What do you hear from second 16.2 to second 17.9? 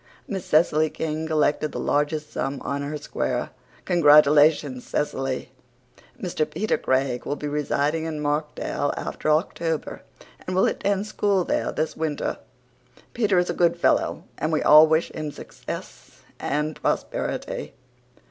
and prosperity.